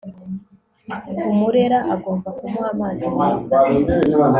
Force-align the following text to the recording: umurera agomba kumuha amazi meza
umurera 1.31 1.79
agomba 1.93 2.29
kumuha 2.37 2.67
amazi 2.73 3.05
meza 3.17 3.55